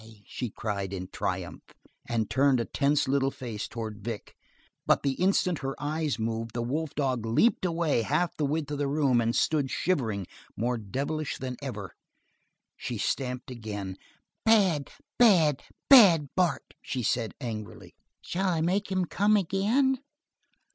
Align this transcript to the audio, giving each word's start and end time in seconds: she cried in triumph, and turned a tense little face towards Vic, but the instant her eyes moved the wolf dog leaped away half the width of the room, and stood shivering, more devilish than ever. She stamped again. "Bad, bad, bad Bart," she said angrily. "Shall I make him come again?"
she 0.25 0.49
cried 0.49 0.93
in 0.93 1.07
triumph, 1.09 1.61
and 2.09 2.27
turned 2.27 2.59
a 2.59 2.65
tense 2.65 3.07
little 3.07 3.29
face 3.29 3.67
towards 3.67 3.99
Vic, 4.01 4.33
but 4.87 5.03
the 5.03 5.11
instant 5.11 5.59
her 5.59 5.75
eyes 5.77 6.17
moved 6.17 6.55
the 6.55 6.63
wolf 6.63 6.95
dog 6.95 7.23
leaped 7.23 7.65
away 7.65 8.01
half 8.01 8.35
the 8.35 8.43
width 8.43 8.71
of 8.71 8.79
the 8.79 8.87
room, 8.87 9.21
and 9.21 9.35
stood 9.35 9.69
shivering, 9.69 10.25
more 10.57 10.75
devilish 10.75 11.37
than 11.37 11.55
ever. 11.61 11.93
She 12.75 12.97
stamped 12.97 13.51
again. 13.51 13.95
"Bad, 14.43 14.89
bad, 15.19 15.61
bad 15.87 16.29
Bart," 16.35 16.73
she 16.81 17.03
said 17.03 17.35
angrily. 17.39 17.93
"Shall 18.21 18.49
I 18.49 18.61
make 18.61 18.91
him 18.91 19.05
come 19.05 19.37
again?" 19.37 19.99